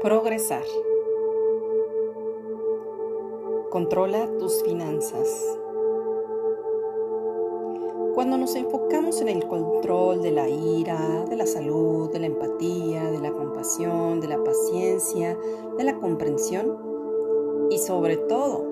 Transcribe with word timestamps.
Progresar. 0.00 0.62
Controla 3.68 4.30
tus 4.38 4.62
finanzas. 4.62 5.58
Cuando 8.14 8.38
nos 8.38 8.54
enfocamos 8.54 9.20
en 9.20 9.28
el 9.28 9.48
control 9.48 10.22
de 10.22 10.30
la 10.30 10.48
ira, 10.48 11.24
de 11.28 11.34
la 11.34 11.46
salud, 11.46 12.10
de 12.10 12.20
la 12.20 12.26
empatía, 12.26 13.10
de 13.10 13.18
la 13.18 13.32
compasión, 13.32 14.20
de 14.20 14.28
la 14.28 14.44
paciencia, 14.44 15.36
de 15.76 15.82
la 15.82 15.98
comprensión 15.98 16.78
y 17.68 17.78
sobre 17.78 18.18
todo 18.18 18.64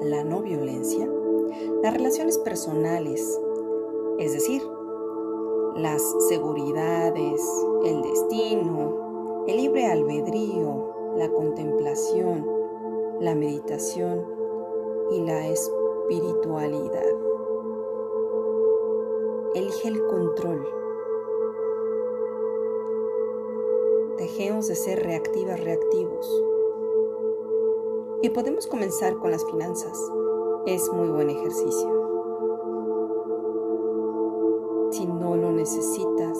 la 0.00 0.24
no 0.24 0.40
violencia, 0.40 1.06
las 1.82 1.92
relaciones 1.92 2.38
personales, 2.38 3.38
es 4.18 4.32
decir, 4.32 4.62
las 5.76 6.02
seguridades, 6.30 7.42
el 7.84 8.00
destino, 8.00 9.05
el 9.46 9.58
libre 9.58 9.86
albedrío, 9.86 10.92
la 11.16 11.30
contemplación, 11.30 12.44
la 13.20 13.36
meditación 13.36 14.26
y 15.12 15.20
la 15.20 15.46
espiritualidad. 15.46 17.04
Elige 19.54 19.88
el 19.88 20.04
control. 20.06 20.66
Dejemos 24.18 24.66
de 24.66 24.74
ser 24.74 25.04
reactivas, 25.04 25.62
reactivos. 25.62 26.44
Y 28.22 28.30
podemos 28.30 28.66
comenzar 28.66 29.16
con 29.18 29.30
las 29.30 29.44
finanzas. 29.44 29.96
Es 30.66 30.92
muy 30.92 31.08
buen 31.08 31.30
ejercicio. 31.30 31.88
Si 34.90 35.06
no 35.06 35.36
lo 35.36 35.52
necesitas, 35.52 36.36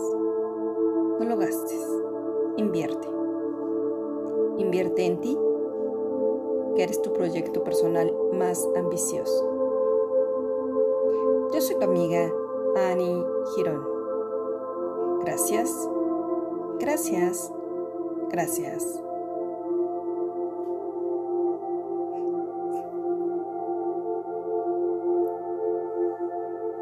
no 1.21 1.24
lo 1.24 1.37
gastes. 1.37 2.05
Invierte. 2.57 3.09
Invierte 4.59 5.07
en 5.07 5.21
ti, 5.21 5.38
que 6.74 6.82
eres 6.82 7.01
tu 7.02 7.12
proyecto 7.12 7.62
personal 7.65 8.12
más 8.32 8.66
ambicioso. 8.76 9.52
Yo 11.52 11.60
soy 11.60 11.77
tu 11.77 11.84
amiga 11.84 12.32
Annie 12.90 13.24
Girón. 13.54 13.87
Gracias, 15.24 15.88
gracias, 16.79 17.52
gracias. 18.30 19.05